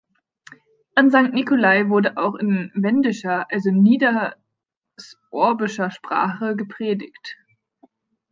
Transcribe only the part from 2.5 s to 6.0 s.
wendischer, also Niedersorbischer